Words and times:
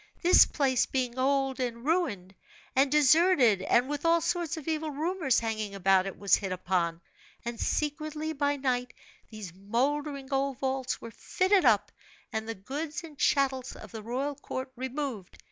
This 0.23 0.47
place 0.47 0.87
being 0.87 1.19
old 1.19 1.59
and 1.59 1.85
ruined, 1.85 2.33
and 2.75 2.91
deserted 2.91 3.61
and 3.61 3.87
with 3.87 4.03
all 4.03 4.19
sorts 4.19 4.57
of 4.57 4.67
evil 4.67 4.89
rumors 4.89 5.39
hanging 5.41 5.75
about 5.75 6.07
it, 6.07 6.17
was 6.17 6.33
hit 6.37 6.51
upon; 6.51 7.01
and 7.45 7.59
secretly, 7.59 8.33
by 8.33 8.55
night, 8.55 8.95
these 9.29 9.53
mouldering 9.53 10.33
old 10.33 10.57
vaults 10.57 10.99
were 11.01 11.11
fitted 11.11 11.65
up, 11.65 11.91
and 12.33 12.49
the 12.49 12.55
goods 12.55 13.03
and 13.03 13.19
chattels 13.19 13.75
of 13.75 13.91
the 13.91 14.01
royal 14.01 14.33
court 14.33 14.71
removed. 14.75 15.37